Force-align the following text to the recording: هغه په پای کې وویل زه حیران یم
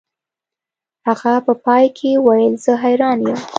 هغه 1.07 1.33
په 1.45 1.53
پای 1.65 1.85
کې 1.97 2.11
وویل 2.25 2.53
زه 2.63 2.73
حیران 2.83 3.19
یم 3.27 3.39